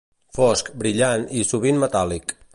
Fosc, 0.37 0.71
brillant, 0.79 1.27
i 1.43 1.47
sovint 1.51 1.81
metàl·lic. 1.87 2.37